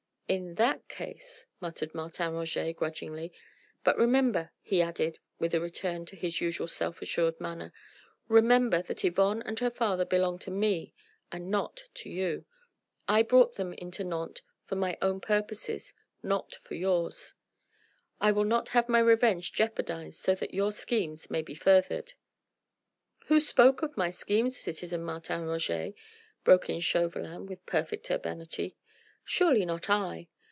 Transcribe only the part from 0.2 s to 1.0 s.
"In that